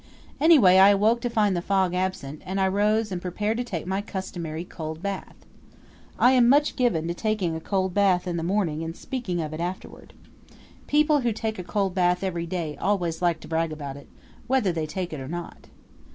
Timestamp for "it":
9.53-9.59, 13.95-14.07, 15.13-15.19